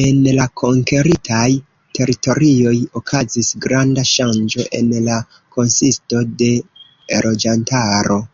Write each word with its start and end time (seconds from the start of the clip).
En 0.00 0.16
la 0.38 0.44
konkeritaj 0.62 1.46
teritorioj 1.98 2.74
okazis 3.02 3.50
granda 3.68 4.06
ŝanĝo 4.10 4.68
en 4.82 4.94
la 5.10 5.18
konsisto 5.56 6.24
de 6.44 6.54
loĝantaro. 7.30 8.24